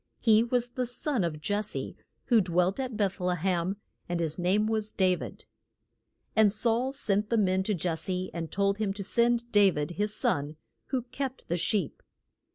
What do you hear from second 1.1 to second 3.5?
of Jes se, who dwelt at Beth le